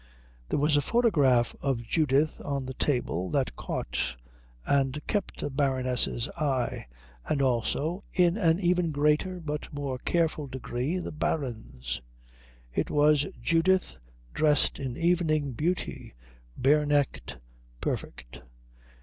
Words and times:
There 0.49 0.57
was 0.57 0.75
a 0.75 0.81
photograph 0.81 1.53
of 1.61 1.83
Judith 1.83 2.41
on 2.43 2.65
the 2.65 2.73
table 2.73 3.29
that 3.29 3.55
caught 3.55 4.15
and 4.65 4.99
kept 5.05 5.41
the 5.41 5.51
Baroness's 5.51 6.27
eye 6.29 6.87
and 7.29 7.39
also, 7.39 8.03
in 8.11 8.35
an 8.35 8.59
even 8.59 8.89
greater 8.89 9.39
but 9.39 9.71
more 9.71 9.99
careful 9.99 10.47
degree, 10.47 10.97
the 10.97 11.11
Baron's. 11.11 12.01
It 12.73 12.89
was 12.89 13.27
Judith 13.39 13.97
dressed 14.33 14.79
in 14.79 14.97
evening 14.97 15.51
beauty, 15.51 16.15
bare 16.57 16.87
necked, 16.87 17.37
perfect. 17.79 18.41